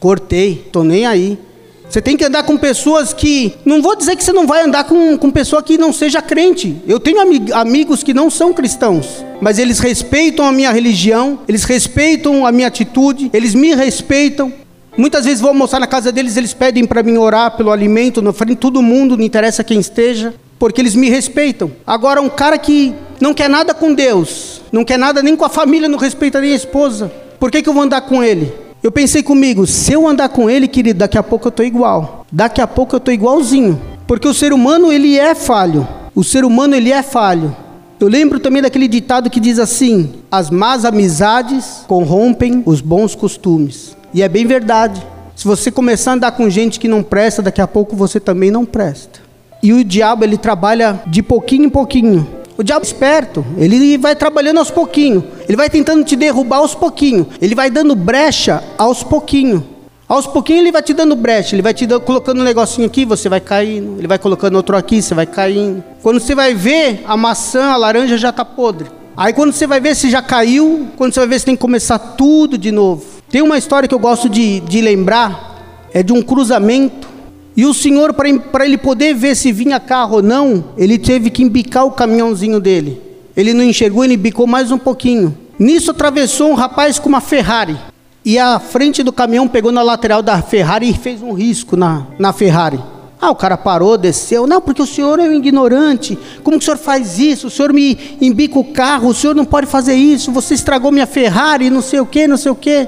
Cortei, 0.00 0.68
tô 0.72 0.82
nem 0.82 1.06
aí. 1.06 1.38
Você 1.88 2.00
tem 2.00 2.16
que 2.16 2.24
andar 2.24 2.42
com 2.42 2.56
pessoas 2.56 3.12
que. 3.12 3.54
Não 3.64 3.80
vou 3.80 3.94
dizer 3.94 4.16
que 4.16 4.24
você 4.24 4.32
não 4.32 4.46
vai 4.46 4.62
andar 4.62 4.84
com, 4.84 5.16
com 5.16 5.30
pessoa 5.30 5.62
que 5.62 5.78
não 5.78 5.92
seja 5.92 6.20
crente. 6.20 6.76
Eu 6.86 6.98
tenho 6.98 7.20
amig, 7.20 7.52
amigos 7.52 8.02
que 8.02 8.14
não 8.14 8.30
são 8.30 8.52
cristãos, 8.52 9.24
mas 9.40 9.58
eles 9.58 9.78
respeitam 9.78 10.46
a 10.46 10.52
minha 10.52 10.72
religião, 10.72 11.38
eles 11.46 11.64
respeitam 11.64 12.46
a 12.46 12.52
minha 12.52 12.68
atitude, 12.68 13.30
eles 13.32 13.54
me 13.54 13.74
respeitam. 13.74 14.52
Muitas 14.96 15.24
vezes 15.24 15.40
vou 15.40 15.48
almoçar 15.48 15.80
na 15.80 15.86
casa 15.86 16.12
deles, 16.12 16.36
eles 16.36 16.54
pedem 16.54 16.84
para 16.84 17.02
mim 17.02 17.16
orar 17.16 17.56
pelo 17.56 17.72
alimento, 17.72 18.22
na 18.22 18.32
frente 18.32 18.50
de 18.50 18.56
todo 18.56 18.80
mundo, 18.80 19.16
não 19.16 19.24
interessa 19.24 19.64
quem 19.64 19.80
esteja, 19.80 20.32
porque 20.58 20.80
eles 20.80 20.94
me 20.94 21.10
respeitam. 21.10 21.70
Agora, 21.84 22.22
um 22.22 22.28
cara 22.28 22.56
que 22.56 22.94
não 23.20 23.34
quer 23.34 23.50
nada 23.50 23.74
com 23.74 23.92
Deus, 23.92 24.62
não 24.70 24.84
quer 24.84 24.98
nada 24.98 25.20
nem 25.20 25.34
com 25.34 25.44
a 25.44 25.48
família, 25.48 25.88
não 25.88 25.98
respeita 25.98 26.40
nem 26.40 26.52
a 26.52 26.56
esposa, 26.56 27.10
por 27.40 27.50
que, 27.50 27.60
que 27.60 27.68
eu 27.68 27.74
vou 27.74 27.82
andar 27.82 28.02
com 28.02 28.22
ele? 28.22 28.52
Eu 28.84 28.92
pensei 28.92 29.22
comigo, 29.22 29.66
se 29.66 29.94
eu 29.94 30.06
andar 30.06 30.28
com 30.28 30.50
ele, 30.50 30.68
querido, 30.68 30.98
daqui 30.98 31.16
a 31.16 31.22
pouco 31.22 31.46
eu 31.46 31.48
estou 31.48 31.64
igual. 31.64 32.26
Daqui 32.30 32.60
a 32.60 32.66
pouco 32.66 32.94
eu 32.94 32.98
estou 32.98 33.14
igualzinho. 33.14 33.80
Porque 34.06 34.28
o 34.28 34.34
ser 34.34 34.52
humano, 34.52 34.92
ele 34.92 35.18
é 35.18 35.34
falho. 35.34 35.88
O 36.14 36.22
ser 36.22 36.44
humano, 36.44 36.74
ele 36.74 36.92
é 36.92 37.02
falho. 37.02 37.56
Eu 37.98 38.08
lembro 38.08 38.38
também 38.38 38.60
daquele 38.60 38.86
ditado 38.86 39.30
que 39.30 39.40
diz 39.40 39.58
assim: 39.58 40.12
as 40.30 40.50
más 40.50 40.84
amizades 40.84 41.82
corrompem 41.86 42.62
os 42.66 42.82
bons 42.82 43.14
costumes. 43.14 43.96
E 44.12 44.22
é 44.22 44.28
bem 44.28 44.46
verdade. 44.46 45.02
Se 45.34 45.46
você 45.46 45.70
começar 45.70 46.10
a 46.10 46.14
andar 46.16 46.32
com 46.32 46.50
gente 46.50 46.78
que 46.78 46.86
não 46.86 47.02
presta, 47.02 47.40
daqui 47.40 47.62
a 47.62 47.66
pouco 47.66 47.96
você 47.96 48.20
também 48.20 48.50
não 48.50 48.66
presta. 48.66 49.20
E 49.62 49.72
o 49.72 49.82
diabo, 49.82 50.24
ele 50.24 50.36
trabalha 50.36 51.02
de 51.06 51.22
pouquinho 51.22 51.64
em 51.64 51.70
pouquinho. 51.70 52.28
O 52.56 52.62
diabo 52.62 52.84
é 52.84 52.86
esperto, 52.86 53.44
ele 53.58 53.98
vai 53.98 54.14
trabalhando 54.14 54.58
aos 54.58 54.70
pouquinhos, 54.70 55.24
ele 55.48 55.56
vai 55.56 55.68
tentando 55.68 56.04
te 56.04 56.14
derrubar 56.14 56.58
aos 56.58 56.74
pouquinhos, 56.74 57.26
ele 57.40 57.54
vai 57.54 57.68
dando 57.68 57.96
brecha 57.96 58.62
aos 58.78 59.02
pouquinhos. 59.02 59.62
Aos 60.06 60.26
pouquinhos 60.26 60.60
ele 60.60 60.70
vai 60.70 60.82
te 60.82 60.92
dando 60.92 61.16
brecha, 61.16 61.54
ele 61.54 61.62
vai 61.62 61.74
te 61.74 61.86
dando, 61.86 62.02
colocando 62.02 62.40
um 62.40 62.44
negocinho 62.44 62.86
aqui, 62.86 63.04
você 63.04 63.28
vai 63.28 63.40
caindo, 63.40 63.98
ele 63.98 64.06
vai 64.06 64.18
colocando 64.18 64.54
outro 64.54 64.76
aqui, 64.76 65.02
você 65.02 65.14
vai 65.14 65.26
caindo. 65.26 65.82
Quando 66.02 66.20
você 66.20 66.34
vai 66.34 66.54
ver, 66.54 67.02
a 67.06 67.16
maçã, 67.16 67.70
a 67.70 67.76
laranja 67.76 68.16
já 68.16 68.28
está 68.28 68.44
podre. 68.44 68.88
Aí 69.16 69.32
quando 69.32 69.52
você 69.52 69.66
vai 69.66 69.80
ver 69.80 69.96
se 69.96 70.10
já 70.10 70.20
caiu, 70.20 70.88
quando 70.96 71.14
você 71.14 71.20
vai 71.20 71.28
ver 71.30 71.38
se 71.38 71.46
tem 71.46 71.56
que 71.56 71.60
começar 71.60 71.98
tudo 71.98 72.58
de 72.58 72.70
novo. 72.70 73.04
Tem 73.30 73.42
uma 73.42 73.56
história 73.56 73.88
que 73.88 73.94
eu 73.94 73.98
gosto 73.98 74.28
de, 74.28 74.60
de 74.60 74.80
lembrar, 74.80 75.88
é 75.92 76.02
de 76.02 76.12
um 76.12 76.22
cruzamento. 76.22 77.13
E 77.56 77.64
o 77.64 77.72
senhor, 77.72 78.12
para 78.12 78.64
ele 78.64 78.76
poder 78.76 79.14
ver 79.14 79.36
se 79.36 79.52
vinha 79.52 79.78
carro 79.78 80.16
ou 80.16 80.22
não, 80.22 80.64
ele 80.76 80.98
teve 80.98 81.30
que 81.30 81.42
embicar 81.42 81.84
o 81.84 81.92
caminhãozinho 81.92 82.58
dele. 82.58 83.00
Ele 83.36 83.54
não 83.54 83.62
enxergou, 83.62 84.04
ele 84.04 84.14
embicou 84.14 84.46
mais 84.46 84.70
um 84.70 84.78
pouquinho. 84.78 85.36
Nisso 85.58 85.92
atravessou 85.92 86.50
um 86.50 86.54
rapaz 86.54 86.98
com 86.98 87.08
uma 87.08 87.20
Ferrari. 87.20 87.76
E 88.24 88.38
a 88.38 88.58
frente 88.58 89.02
do 89.02 89.12
caminhão 89.12 89.46
pegou 89.46 89.70
na 89.70 89.82
lateral 89.82 90.22
da 90.22 90.40
Ferrari 90.42 90.90
e 90.90 90.94
fez 90.94 91.22
um 91.22 91.32
risco 91.32 91.76
na, 91.76 92.06
na 92.18 92.32
Ferrari. 92.32 92.80
Ah, 93.20 93.30
o 93.30 93.36
cara 93.36 93.56
parou, 93.56 93.96
desceu. 93.96 94.46
Não, 94.46 94.60
porque 94.60 94.82
o 94.82 94.86
senhor 94.86 95.18
é 95.18 95.22
um 95.22 95.32
ignorante. 95.32 96.18
Como 96.42 96.58
o 96.58 96.60
senhor 96.60 96.76
faz 96.76 97.18
isso? 97.18 97.46
O 97.46 97.50
senhor 97.50 97.72
me 97.72 98.16
embica 98.20 98.58
o 98.58 98.64
carro, 98.64 99.08
o 99.08 99.14
senhor 99.14 99.34
não 99.34 99.44
pode 99.44 99.66
fazer 99.66 99.94
isso. 99.94 100.32
Você 100.32 100.54
estragou 100.54 100.90
minha 100.90 101.06
Ferrari, 101.06 101.70
não 101.70 101.80
sei 101.80 102.00
o 102.00 102.06
que, 102.06 102.26
não 102.26 102.36
sei 102.36 102.50
o 102.50 102.54
que. 102.54 102.86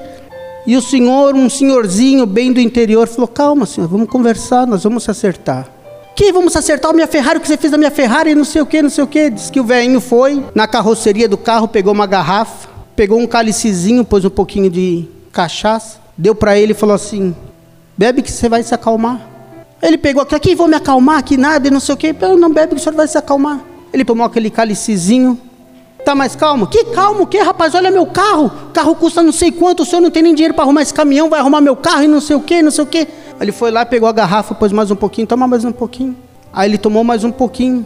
E 0.67 0.77
o 0.77 0.83
senhor, 0.83 1.35
um 1.35 1.49
senhorzinho 1.49 2.27
bem 2.27 2.53
do 2.53 2.61
interior, 2.61 3.07
falou: 3.07 3.29
Calma, 3.29 3.67
senhor, 3.67 3.89
vamos 3.89 4.09
conversar, 4.09 4.67
nós 4.67 4.83
vamos 4.83 5.05
se 5.05 5.11
acertar. 5.11 5.69
Que 6.17 6.33
vamos 6.33 6.57
acertar 6.57 6.91
a 6.91 6.95
minha 6.95 7.07
Ferrari, 7.07 7.39
o 7.39 7.41
que 7.41 7.47
você 7.47 7.57
fez 7.57 7.71
da 7.71 7.79
minha 7.79 7.91
Ferrari, 7.91 8.35
não 8.35 8.45
sei 8.45 8.63
o 8.63 8.67
que, 8.67 8.83
não 8.83 8.91
sei 8.91 9.05
o 9.05 9.07
que. 9.07 9.31
Diz 9.31 9.51
que 9.51 9.61
o 9.61 9.65
velhinho 9.65 10.01
foi 10.01 10.45
na 10.55 10.67
carroceria 10.67 11.29
do 11.29 11.37
carro, 11.37 11.69
pegou 11.69 11.93
uma 11.93 12.07
garrafa, 12.07 12.69
pegou 12.97 13.21
um 13.21 13.27
cálicezinho, 13.27 14.05
pôs 14.05 14.25
um 14.25 14.31
pouquinho 14.31 14.71
de 14.71 15.07
cachaça, 15.31 15.99
deu 16.17 16.35
para 16.35 16.59
ele 16.59 16.73
e 16.73 16.75
falou 16.75 16.97
assim: 16.97 17.35
bebe 17.97 18.23
que 18.23 18.33
você 18.33 18.49
vai 18.49 18.63
se 18.63 18.75
acalmar. 18.75 19.21
Ele 19.81 19.99
pegou 19.99 20.23
aqui, 20.23 20.35
aqui 20.35 20.55
vou 20.55 20.67
me 20.67 20.75
acalmar, 20.75 21.19
aqui 21.19 21.37
nada, 21.37 21.69
e 21.69 21.71
não 21.71 21.79
sei 21.79 21.95
o 21.95 21.99
que. 21.99 22.13
Não 22.13 22.51
bebe 22.51 22.75
que 22.75 22.81
o 22.81 22.83
senhor 22.83 22.97
vai 22.97 23.07
se 23.07 23.19
acalmar. 23.19 23.61
Ele 23.93 24.05
tomou 24.05 24.27
aquele 24.27 24.51
cálicezinho, 24.51 25.39
tá 26.07 26.15
mais 26.15 26.37
calmo? 26.37 26.69
Que 26.69 26.85
calmo 26.87 27.27
que, 27.27 27.37
rapaz? 27.39 27.75
Olha 27.75 27.91
meu 27.91 28.07
carro, 28.07 28.47
o 28.47 28.73
carro 28.73 28.95
custa 28.95 29.23
não 29.23 29.33
sei 29.33 29.51
quanto, 29.51 29.83
o 29.83 29.85
senhor 29.85 30.01
não 30.01 30.11
tem 30.11 30.23
nem 30.23 30.35
dinheiro 30.35 30.55
para 30.55 30.63
arrumar 30.63 30.83
esse 30.83 30.95
caminhão, 30.95 31.29
vai 31.29 31.41
arrumar 31.41 31.61
meu 31.61 31.75
carro 31.75 32.05
e 32.05 32.07
não 32.07 32.21
sei 32.21 32.37
o 32.37 32.41
que, 32.41 32.63
não 32.63 32.71
sei 32.71 32.85
o 32.85 32.87
que. 32.87 33.09
Ele 33.41 33.51
foi 33.51 33.73
lá, 33.73 33.85
pegou 33.85 34.09
a 34.09 34.13
garrafa, 34.13 34.55
pôs 34.55 34.71
mais 34.71 34.91
um 34.91 34.97
pouquinho, 34.97 35.27
toma 35.27 35.49
mais 35.49 35.65
um 35.65 35.73
pouquinho. 35.73 36.17
Aí 36.53 36.71
ele 36.71 36.79
tomou 36.79 37.03
mais 37.03 37.25
um 37.25 37.33
pouquinho. 37.33 37.85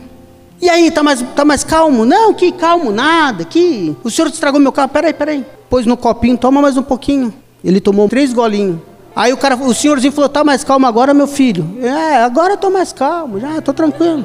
E 0.61 0.69
aí, 0.69 0.91
tá 0.91 1.03
mais, 1.03 1.25
tá 1.35 1.45
mais 1.47 1.65
calmo? 1.65 2.05
Não, 2.05 2.35
que 2.35 2.53
calmo, 2.53 2.93
nada, 2.93 3.45
que. 3.45 3.97
O 4.05 4.11
senhor 4.11 4.29
estragou 4.29 4.61
meu 4.61 4.71
carro, 4.71 4.91
peraí, 4.91 5.15
peraí 5.15 5.45
pôs 5.71 5.87
no 5.87 5.97
copinho, 5.97 6.37
toma 6.37 6.61
mais 6.61 6.77
um 6.77 6.83
pouquinho. 6.83 7.33
Ele 7.65 7.81
tomou 7.81 8.09
três 8.09 8.35
golinhos. 8.35 8.81
Aí 9.15 9.33
o 9.33 9.37
cara, 9.37 9.57
o 9.57 9.73
senhorzinho 9.73 10.13
falou, 10.13 10.29
tá 10.29 10.43
mais 10.45 10.65
calmo 10.65 10.87
agora, 10.87 11.15
meu 11.15 11.27
filho. 11.27 11.79
É, 11.81 12.23
agora 12.23 12.55
eu 12.55 12.57
tô 12.57 12.69
mais 12.69 12.93
calmo, 12.93 13.39
já 13.39 13.63
tô 13.63 13.73
tranquilo. 13.73 14.25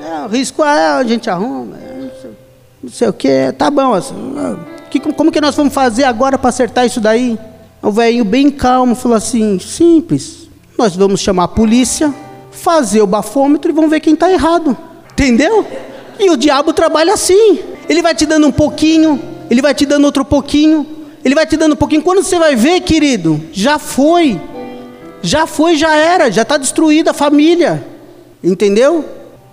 É, 0.00 0.24
o 0.24 0.28
risco 0.28 0.64
é, 0.64 0.88
a 0.88 1.04
gente 1.04 1.28
arruma, 1.28 1.76
é, 1.76 1.95
não 2.86 2.92
sei 2.92 3.08
o 3.08 3.12
que, 3.12 3.52
tá 3.58 3.68
bom. 3.68 3.94
Assim, 3.94 4.14
como 5.16 5.32
que 5.32 5.40
nós 5.40 5.56
vamos 5.56 5.74
fazer 5.74 6.04
agora 6.04 6.38
para 6.38 6.50
acertar 6.50 6.86
isso 6.86 7.00
daí? 7.00 7.36
O 7.82 7.90
velhinho 7.90 8.24
bem 8.24 8.48
calmo 8.48 8.94
falou 8.94 9.16
assim, 9.16 9.58
simples. 9.58 10.48
Nós 10.78 10.94
vamos 10.94 11.20
chamar 11.20 11.44
a 11.44 11.48
polícia, 11.48 12.14
fazer 12.52 13.02
o 13.02 13.06
bafômetro 13.06 13.72
e 13.72 13.74
vamos 13.74 13.90
ver 13.90 13.98
quem 13.98 14.14
está 14.14 14.30
errado. 14.30 14.76
Entendeu? 15.12 15.66
E 16.20 16.30
o 16.30 16.36
diabo 16.36 16.72
trabalha 16.72 17.12
assim. 17.14 17.58
Ele 17.88 18.00
vai 18.00 18.14
te 18.14 18.24
dando 18.24 18.46
um 18.46 18.52
pouquinho, 18.52 19.20
ele 19.50 19.60
vai 19.60 19.74
te 19.74 19.84
dando 19.84 20.04
outro 20.04 20.24
pouquinho, 20.24 20.86
ele 21.24 21.34
vai 21.34 21.44
te 21.44 21.56
dando 21.56 21.72
um 21.72 21.76
pouquinho. 21.76 22.02
Quando 22.02 22.22
você 22.22 22.38
vai 22.38 22.54
ver, 22.54 22.82
querido, 22.82 23.40
já 23.52 23.80
foi, 23.80 24.40
já 25.22 25.44
foi, 25.44 25.74
já 25.74 25.92
era, 25.96 26.30
já 26.30 26.42
está 26.42 26.56
destruída 26.56 27.10
a 27.10 27.14
família, 27.14 27.84
entendeu? 28.44 29.04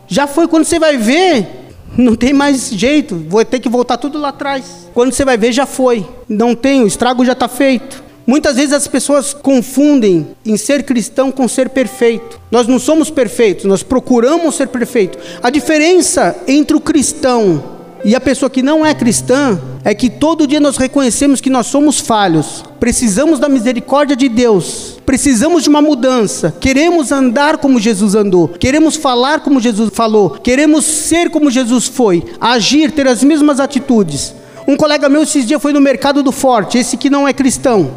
Já 0.08 0.28
foi. 0.28 0.48
Quando 0.48 0.66
você 0.66 0.78
vai 0.78 0.98
ver, 0.98 1.63
não 1.98 2.16
tem 2.16 2.34
mais 2.34 2.70
jeito, 2.70 3.16
vou 3.28 3.44
ter 3.46 3.60
que 3.60 3.70
voltar 3.70 3.98
tudo 3.98 4.20
lá 4.20 4.30
atrás. 4.30 4.90
Quando 4.94 5.12
você 5.12 5.24
vai 5.24 5.38
ver, 5.38 5.52
já 5.52 5.66
foi, 5.66 6.08
não 6.28 6.56
tem, 6.56 6.84
o 6.84 6.88
estrago 6.88 7.26
já 7.26 7.34
está 7.34 7.48
feito. 7.48 8.04
Muitas 8.26 8.56
vezes 8.56 8.74
as 8.74 8.88
pessoas 8.88 9.34
confundem 9.34 10.28
em 10.46 10.56
ser 10.56 10.84
cristão 10.84 11.30
com 11.30 11.46
ser 11.48 11.70
perfeito. 11.70 12.40
Nós 12.50 12.68
não 12.68 12.80
somos 12.80 13.10
perfeitos, 13.10 13.66
nós 13.66 13.84
procuramos 13.84 14.56
ser 14.56 14.70
perfeito. 14.70 15.18
A 15.42 15.50
diferença 15.50 16.36
entre 16.48 16.76
o 16.76 16.80
cristão 16.80 17.73
e 18.06 18.16
a 18.16 18.20
pessoa 18.20 18.50
que 18.50 18.62
não 18.62 18.86
é 18.86 18.94
cristã 18.94 19.60
é 19.84 19.94
que 19.94 20.10
todo 20.10 20.46
dia 20.46 20.60
nós 20.60 20.76
reconhecemos 20.76 21.40
que 21.40 21.50
nós 21.50 21.68
somos 21.68 22.00
falhos, 22.00 22.64
precisamos 22.80 23.40
da 23.40 23.48
misericórdia 23.48 24.16
de 24.16 24.28
Deus, 24.28 25.00
precisamos 25.06 25.64
de 25.64 25.70
uma 25.70 25.82
mudança, 25.82 26.54
queremos 26.60 27.12
andar 27.12 27.58
como 27.58 27.80
Jesus 27.80 28.14
andou, 28.14 28.50
queremos 28.50 28.98
falar 28.98 29.40
como 29.40 29.60
Jesus 29.62 29.90
falou, 29.94 30.32
queremos 30.32 30.84
ser 30.84 31.30
como 31.30 31.50
Jesus 31.50 31.88
foi, 31.88 32.24
agir, 32.42 32.92
ter 32.92 33.08
as 33.08 33.24
mesmas 33.24 33.60
atitudes. 33.60 34.34
Um 34.68 34.76
colega 34.76 35.08
meu 35.08 35.24
esses 35.24 35.46
dias 35.46 35.62
foi 35.62 35.72
no 35.72 35.82
mercado 35.82 36.22
do 36.22 36.32
Forte, 36.32 36.78
esse 36.78 36.98
que 36.98 37.10
não 37.10 37.28
é 37.28 37.34
cristão. 37.34 37.92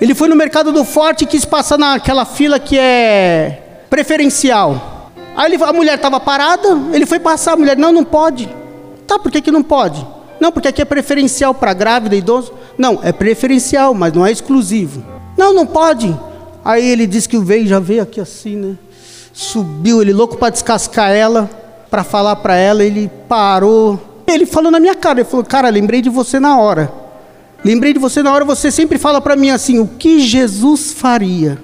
Ele 0.00 0.14
foi 0.14 0.28
no 0.28 0.36
mercado 0.36 0.72
do 0.72 0.84
Forte 0.84 1.24
e 1.24 1.26
quis 1.26 1.46
passar 1.46 1.78
naquela 1.78 2.26
fila 2.26 2.58
que 2.58 2.78
é 2.78 3.82
preferencial. 3.88 5.10
Aí 5.34 5.52
ele, 5.52 5.62
a 5.62 5.72
mulher 5.72 5.96
estava 5.96 6.20
parada, 6.20 6.68
ele 6.92 7.06
foi 7.06 7.18
passar, 7.18 7.52
a 7.52 7.56
mulher, 7.56 7.76
não, 7.76 7.92
não 7.92 8.04
pode. 8.04 8.48
Tá, 9.06 9.18
por 9.18 9.30
que, 9.30 9.40
que 9.40 9.50
não 9.50 9.62
pode? 9.62 10.06
Não, 10.40 10.52
porque 10.52 10.68
aqui 10.68 10.82
é 10.82 10.84
preferencial 10.84 11.54
para 11.54 11.72
grávida 11.72 12.14
e 12.14 12.18
idoso. 12.18 12.52
Não, 12.76 13.00
é 13.02 13.12
preferencial, 13.12 13.94
mas 13.94 14.12
não 14.12 14.26
é 14.26 14.30
exclusivo. 14.30 15.02
Não, 15.36 15.54
não 15.54 15.66
pode. 15.66 16.14
Aí 16.64 16.86
ele 16.86 17.06
disse 17.06 17.28
que 17.28 17.38
veio, 17.38 17.66
já 17.66 17.78
veio 17.78 18.02
aqui 18.02 18.20
assim, 18.20 18.56
né? 18.56 18.76
Subiu, 19.32 20.02
ele 20.02 20.12
louco 20.12 20.36
para 20.36 20.50
descascar 20.50 21.10
ela, 21.10 21.48
para 21.90 22.02
falar 22.02 22.36
para 22.36 22.56
ela, 22.56 22.84
ele 22.84 23.10
parou. 23.28 24.00
Ele 24.26 24.44
falou 24.46 24.70
na 24.70 24.80
minha 24.80 24.94
cara, 24.94 25.20
ele 25.20 25.28
falou: 25.28 25.44
"Cara, 25.44 25.68
lembrei 25.68 26.02
de 26.02 26.10
você 26.10 26.40
na 26.40 26.58
hora. 26.58 26.92
Lembrei 27.64 27.92
de 27.92 27.98
você 27.98 28.22
na 28.22 28.32
hora, 28.32 28.44
você 28.44 28.70
sempre 28.70 28.98
fala 28.98 29.20
para 29.20 29.36
mim 29.36 29.50
assim, 29.50 29.78
o 29.78 29.86
que 29.86 30.20
Jesus 30.20 30.92
faria?" 30.92 31.58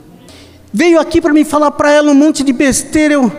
Veio 0.72 0.98
aqui 0.98 1.20
para 1.20 1.34
mim 1.34 1.44
falar 1.44 1.70
para 1.72 1.90
ela 1.90 2.10
um 2.10 2.14
monte 2.14 2.42
de 2.42 2.52
besteira, 2.52 3.14
eu, 3.14 3.30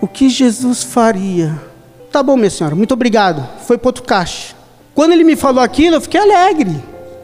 o 0.00 0.06
que 0.06 0.28
Jesus 0.28 0.82
faria? 0.84 1.71
Tá 2.12 2.22
bom, 2.22 2.36
minha 2.36 2.50
senhora, 2.50 2.76
muito 2.76 2.92
obrigado. 2.92 3.42
Foi 3.66 3.78
para 3.78 3.88
outro 3.88 4.02
caixa. 4.02 4.54
Quando 4.94 5.12
ele 5.12 5.24
me 5.24 5.34
falou 5.34 5.64
aquilo, 5.64 5.96
eu 5.96 6.00
fiquei 6.00 6.20
alegre. 6.20 6.76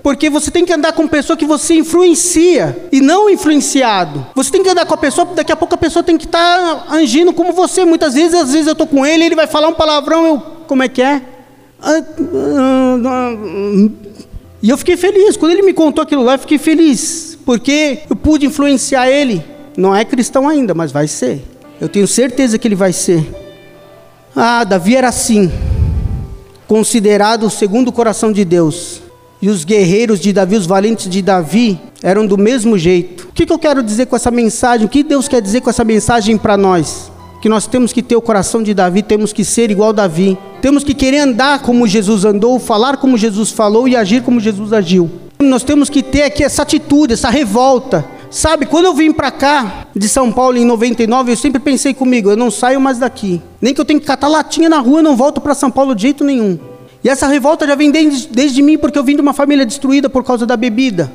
Porque 0.02 0.30
você 0.30 0.50
tem 0.50 0.64
que 0.64 0.73
andar 0.73 0.95
com 0.95 1.07
pessoa 1.07 1.37
que 1.37 1.45
você 1.45 1.75
influencia 1.75 2.88
e 2.90 2.99
não 2.99 3.28
influenciado. 3.28 4.26
Você 4.35 4.50
tem 4.50 4.62
que 4.62 4.71
andar 4.71 4.87
com 4.87 4.95
a 4.95 4.97
pessoa, 4.97 5.26
daqui 5.35 5.52
a 5.52 5.57
pouco 5.57 5.75
a 5.75 5.78
pessoa 5.78 6.02
tem 6.02 6.16
que 6.16 6.25
estar 6.25 6.87
tá 6.87 6.97
agindo 6.97 7.35
como 7.35 7.52
você. 7.52 7.85
Muitas 7.85 8.14
vezes, 8.14 8.33
às 8.33 8.50
vezes 8.50 8.66
eu 8.66 8.73
estou 8.73 8.87
com 8.87 9.04
ele, 9.04 9.25
ele 9.25 9.37
vai 9.37 9.47
falar 9.47 9.68
um 9.68 9.75
palavrão, 9.75 10.26
eu, 10.26 10.42
como 10.66 10.83
é 10.83 10.88
que 10.88 11.02
é? 11.02 11.21
E 14.62 14.71
eu 14.71 14.78
fiquei 14.78 14.97
feliz. 14.97 15.37
Quando 15.37 15.52
ele 15.52 15.62
me 15.62 15.75
contou 15.75 16.02
aquilo 16.02 16.23
lá, 16.23 16.35
eu 16.35 16.38
fiquei 16.38 16.57
feliz. 16.57 17.37
Porque 17.45 17.99
eu 18.09 18.16
pude 18.16 18.47
influenciar 18.47 19.11
ele. 19.11 19.45
Não 19.76 19.95
é 19.95 20.02
cristão 20.07 20.49
ainda, 20.49 20.73
mas 20.73 20.90
vai 20.90 21.07
ser. 21.07 21.45
Eu 21.78 21.90
tenho 21.90 22.07
certeza 22.09 22.59
que 22.59 22.66
ele 22.66 22.75
vai 22.75 22.95
ser. 22.95 23.48
Ah, 24.35 24.65
Davi 24.65 24.97
era 24.97 25.09
assim, 25.09 25.51
considerado 26.67 27.49
segundo 27.51 27.89
o 27.89 27.93
coração 27.93 28.33
de 28.33 28.45
Deus. 28.45 29.01
E 29.41 29.49
os 29.49 29.65
guerreiros 29.65 30.19
de 30.19 30.33
Davi, 30.33 30.57
os 30.57 30.67
valentes 30.67 31.09
de 31.09 31.23
Davi, 31.23 31.81
eram 32.03 32.27
do 32.27 32.37
mesmo 32.37 32.77
jeito. 32.77 33.29
O 33.29 33.33
que, 33.33 33.47
que 33.47 33.53
eu 33.53 33.59
quero 33.59 33.83
dizer 33.83 34.07
com 34.07 34.17
essa 34.17 34.31
mensagem? 34.31 34.87
O 34.87 34.89
que 34.89 35.03
Deus 35.03 35.29
quer 35.29 35.41
dizer 35.41 35.61
com 35.61 35.71
essa 35.71 35.85
mensagem 35.85 36.37
para 36.37 36.57
nós? 36.57 37.11
Que 37.41 37.49
nós 37.49 37.67
temos 37.67 37.93
que 37.93 38.03
ter 38.03 38.17
o 38.17 38.21
coração 38.21 38.63
de 38.63 38.75
Davi, 38.75 39.01
temos 39.01 39.33
que 39.33 39.45
ser 39.45 39.71
igual 39.71 39.93
Davi. 39.93 40.37
Temos 40.61 40.83
que 40.83 40.93
querer 40.93 41.21
andar 41.21 41.61
como 41.61 41.87
Jesus 41.87 42.25
andou, 42.25 42.59
falar 42.59 42.97
como 42.97 43.17
Jesus 43.17 43.53
falou 43.53 43.87
e 43.87 43.95
agir 43.95 44.23
como 44.23 44.41
Jesus 44.41 44.73
agiu. 44.73 45.09
Nós 45.41 45.63
temos 45.63 45.89
que 45.89 46.03
ter 46.03 46.25
aqui 46.25 46.43
essa 46.43 46.63
atitude, 46.63 47.15
essa 47.15 47.31
revolta, 47.31 48.05
Sabe, 48.31 48.67
quando 48.67 48.87
eu 48.87 48.95
vim 48.95 49.11
para 49.11 49.31
cá, 49.31 49.87
de 49.95 50.09
São 50.09 50.31
Paulo, 50.31 50.59
em 50.59 50.65
99, 50.65 51.33
eu 51.33 51.37
sempre 51.37 51.61
pensei 51.61 51.95
comigo, 51.95 52.31
eu 52.31 52.37
não 52.37 52.51
saio 52.51 52.81
mais 52.81 52.99
daqui. 52.99 53.41
Nem 53.61 53.73
que 53.73 53.81
eu 53.81 53.85
tenha 53.85 53.99
que 53.99 54.07
catar 54.07 54.29
latinha 54.29 54.69
na 54.69 54.79
rua, 54.79 54.99
eu 54.99 55.03
não 55.03 55.17
volto 55.17 55.41
para 55.41 55.55
São 55.55 55.71
Paulo 55.71 55.95
de 55.95 56.03
jeito 56.03 56.25
nenhum. 56.25 56.59
E 57.03 57.09
essa 57.09 57.27
revolta 57.27 57.67
já 57.67 57.75
vem 57.75 57.91
desde, 57.91 58.29
desde 58.29 58.61
mim, 58.61 58.77
porque 58.77 58.99
eu 58.99 59.05
vim 59.05 59.15
de 59.15 59.23
uma 59.23 59.33
família 59.33 59.65
destruída 59.65 60.11
por 60.11 60.25
causa 60.25 60.45
da 60.45 60.57
bebida. 60.57 61.11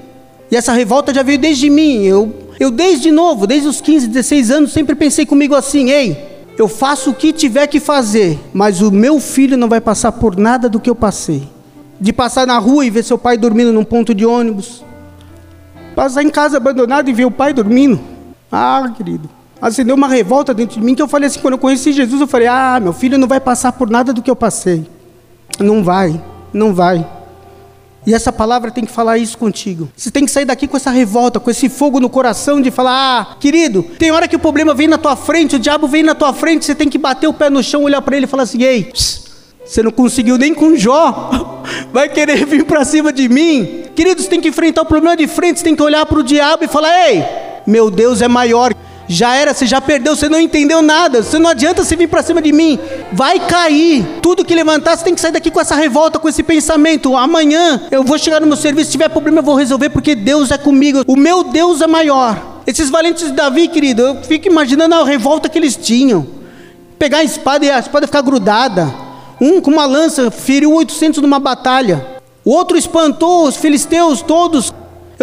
E 0.50 0.56
essa 0.56 0.74
revolta 0.74 1.14
já 1.14 1.22
veio 1.22 1.38
desde 1.38 1.70
mim. 1.70 2.04
Eu, 2.04 2.34
eu 2.60 2.72
desde 2.72 3.12
novo, 3.12 3.46
desde 3.46 3.68
os 3.68 3.80
15, 3.80 4.08
16 4.08 4.52
anos, 4.52 4.74
sempre 4.74 4.96
pensei 4.96 5.26
comigo 5.26 5.54
assim: 5.54 5.92
ei, 5.92 6.18
eu 6.58 6.68
faço 6.68 7.12
o 7.12 7.14
que 7.14 7.34
tiver 7.34 7.68
que 7.68 7.80
fazer, 7.80 8.40
mas 8.54 8.82
o 8.82 8.92
meu 8.92 9.20
filho 9.20 9.58
não 9.58 9.68
vai 9.68 9.82
passar 9.82 10.14
por 10.14 10.38
nada 10.38 10.70
do 10.70 10.80
que 10.80 10.90
eu 10.90 10.96
passei. 10.96 11.44
De 12.00 12.12
passar 12.12 12.48
na 12.48 12.58
rua 12.58 12.86
e 12.86 12.90
ver 12.90 13.04
seu 13.04 13.18
pai 13.18 13.38
dormindo 13.38 13.72
num 13.72 13.84
ponto 13.84 14.14
de 14.14 14.26
ônibus, 14.26 14.84
Passar 15.96 16.24
em 16.24 16.30
casa 16.30 16.58
abandonado 16.58 17.10
e 17.10 17.14
ver 17.14 17.26
o 17.26 17.32
pai 17.32 17.54
dormindo. 17.54 18.00
Ah, 18.52 18.92
querido. 18.96 19.30
Acendeu 19.62 19.96
uma 19.96 20.08
revolta 20.08 20.54
dentro 20.54 20.80
de 20.80 20.86
mim 20.86 20.94
que 20.94 21.02
eu 21.02 21.08
falei 21.08 21.28
assim, 21.28 21.40
quando 21.40 21.54
eu 21.54 21.58
conheci 21.58 21.94
Jesus, 21.94 22.20
eu 22.20 22.28
falei, 22.28 22.48
ah, 22.48 22.80
meu 22.82 22.92
filho 22.92 23.18
não 23.18 23.28
vai 23.28 23.40
passar 23.40 23.72
por 23.72 23.90
nada 23.90 24.12
do 24.12 24.22
que 24.22 24.30
eu 24.30 24.36
passei. 24.36 24.86
Não 25.60 25.84
vai, 25.84 26.22
não 26.54 26.74
vai. 26.74 27.08
E 28.06 28.14
essa 28.14 28.32
palavra 28.32 28.70
tem 28.70 28.86
que 28.86 28.92
falar 28.92 29.18
isso 29.18 29.38
contigo. 29.38 29.90
Você 29.96 30.12
tem 30.12 30.26
que 30.26 30.32
sair 30.32 30.44
daqui 30.44 30.68
com 30.68 30.76
essa 30.76 30.92
revolta, 30.92 31.40
com 31.40 31.50
esse 31.50 31.70
fogo 31.70 32.00
no 32.00 32.10
coração 32.10 32.62
de 32.62 32.70
falar: 32.70 32.92
ah, 32.92 33.36
querido, 33.40 33.84
tem 33.98 34.12
hora 34.12 34.28
que 34.28 34.36
o 34.36 34.40
problema 34.40 34.74
vem 34.74 34.88
na 34.88 34.98
tua 34.98 35.16
frente, 35.16 35.56
o 35.56 35.60
diabo 35.60 35.88
vem 35.88 36.04
na 36.04 36.14
tua 36.14 36.34
frente, 36.34 36.66
você 36.66 36.76
tem 36.76 36.90
que 36.90 36.98
bater 36.98 37.28
o 37.28 37.34
pé 37.34 37.50
no 37.50 37.64
chão, 37.64 37.84
olhar 37.84 38.02
para 38.02 38.18
ele 38.18 38.26
e 38.26 38.30
falar 38.30 38.44
assim: 38.44 38.62
ei, 38.62 38.92
você 38.94 39.82
não 39.82 39.92
conseguiu 39.92 40.38
nem 40.38 40.54
com 40.54 40.76
Jó, 40.76 41.64
vai 41.94 42.10
querer 42.10 42.46
vir 42.46 42.66
para 42.66 42.84
cima 42.84 43.14
de 43.14 43.30
mim? 43.30 43.83
Querido, 43.96 44.22
você 44.22 44.30
tem 44.30 44.42
que 44.42 44.50
enfrentar 44.50 44.82
o 44.82 44.86
problema 44.86 45.16
de 45.16 45.28
frente, 45.28 45.60
você 45.60 45.66
tem 45.66 45.76
que 45.76 45.84
olhar 45.84 46.06
para 46.06 46.20
o 46.20 46.24
diabo 46.24 46.64
e 46.64 46.68
falar: 46.68 47.10
ei, 47.10 47.24
meu 47.66 47.92
Deus 47.92 48.22
é 48.22 48.28
maior. 48.28 48.74
Já 49.08 49.36
era, 49.36 49.54
você 49.54 49.66
já 49.66 49.82
perdeu, 49.82 50.16
você 50.16 50.30
não 50.30 50.40
entendeu 50.40 50.82
nada. 50.82 51.22
Você 51.22 51.38
não 51.38 51.50
adianta 51.50 51.84
você 51.84 51.96
vir 51.96 52.08
para 52.08 52.24
cima 52.24 52.42
de 52.42 52.52
mim. 52.52 52.80
Vai 53.12 53.40
cair. 53.40 54.06
Tudo 54.22 54.46
que 54.46 54.56
levantar, 54.56 54.98
você 54.98 55.04
tem 55.04 55.14
que 55.14 55.22
sair 55.22 55.32
daqui 55.32 55.52
com 55.52 55.60
essa 55.60 55.76
revolta, 55.76 56.18
com 56.18 56.30
esse 56.30 56.42
pensamento. 56.42 57.16
Amanhã 57.16 57.82
eu 57.92 58.04
vou 58.04 58.18
chegar 58.18 58.40
no 58.40 58.48
meu 58.48 58.56
serviço, 58.56 58.86
se 58.86 58.92
tiver 58.94 59.10
problema 59.10 59.40
eu 59.40 59.44
vou 59.44 59.56
resolver 59.56 59.90
porque 59.90 60.16
Deus 60.16 60.52
é 60.52 60.58
comigo. 60.58 61.04
O 61.06 61.16
meu 61.16 61.44
Deus 61.44 61.82
é 61.82 61.88
maior. 61.88 62.62
Esses 62.66 62.90
valentes 62.90 63.26
de 63.26 63.34
Davi, 63.34 63.68
querido, 63.68 64.02
eu 64.02 64.24
fico 64.24 64.48
imaginando 64.48 64.96
a 64.96 65.04
revolta 65.04 65.50
que 65.50 65.60
eles 65.60 65.76
tinham. 65.76 66.26
Pegar 66.98 67.18
a 67.18 67.24
espada 67.24 67.66
e 67.66 67.70
a 67.70 67.80
espada 67.80 68.08
ficar 68.08 68.22
grudada. 68.22 68.94
Um 69.42 69.60
com 69.60 69.72
uma 69.72 69.86
lança 69.86 70.32
feriu 70.32 70.74
800 70.74 71.22
numa 71.22 71.40
batalha. 71.40 72.13
O 72.46 72.52
outro 72.52 72.78
espantou 72.78 73.48
os 73.48 73.56
filisteus 73.56 74.22
todos 74.22 74.74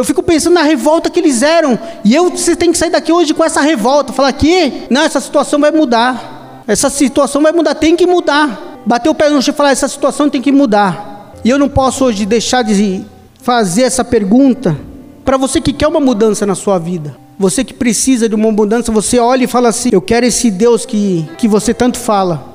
eu 0.00 0.05
fico 0.05 0.23
pensando 0.23 0.55
na 0.55 0.62
revolta 0.62 1.11
que 1.11 1.19
eles 1.19 1.43
eram. 1.43 1.79
E 2.05 2.15
eu, 2.15 2.31
você 2.31 2.55
tem 2.55 2.73
que 2.73 2.79
sair 2.79 2.91
daqui 2.91 3.12
hoje 3.12 3.35
com 3.35 3.45
essa 3.45 3.61
revolta. 3.61 4.12
Falar 4.12 4.33
que, 4.33 4.85
não, 4.89 5.03
essa 5.03 5.21
situação 5.21 5.61
vai 5.61 5.71
mudar. 5.71 6.62
Essa 6.67 6.89
situação 6.89 7.43
vai 7.43 7.53
mudar, 7.53 7.75
tem 7.75 7.97
que 7.97 8.07
mudar. 8.07 8.81
Bater 8.87 9.11
o 9.11 9.15
pé 9.15 9.29
no 9.29 9.43
chão 9.43 9.53
e 9.53 9.57
falar, 9.57 9.73
essa 9.73 9.89
situação 9.89 10.31
tem 10.31 10.41
que 10.41 10.53
mudar. 10.53 11.35
E 11.45 11.50
eu 11.50 11.59
não 11.59 11.69
posso 11.69 12.05
hoje 12.05 12.25
deixar 12.25 12.62
de 12.62 13.05
fazer 13.43 13.83
essa 13.83 14.05
pergunta 14.05 14.77
para 15.25 15.37
você 15.37 15.61
que 15.61 15.73
quer 15.73 15.89
uma 15.89 16.00
mudança 16.00 16.47
na 16.47 16.55
sua 16.55 16.79
vida. 16.79 17.17
Você 17.39 17.65
que 17.65 17.75
precisa 17.75 18.29
de 18.29 18.35
uma 18.35 18.53
mudança, 18.53 18.93
você 18.93 19.19
olha 19.19 19.45
e 19.45 19.47
fala 19.47 19.69
assim: 19.69 19.91
Eu 19.93 20.00
quero 20.00 20.25
esse 20.27 20.50
Deus 20.50 20.87
que, 20.87 21.29
que 21.37 21.49
você 21.49 21.75
tanto 21.75 21.99
fala. 21.99 22.50